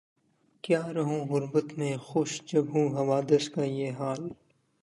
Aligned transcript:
کیا 0.63 0.81
رہوں 0.93 1.19
غربت 1.27 1.67
میں 1.77 1.95
خوش 1.97 2.41
جب 2.45 2.65
ہو 2.73 2.87
حوادث 2.97 3.49
کا 3.49 3.63
یہ 3.63 3.91
حال 3.91 4.27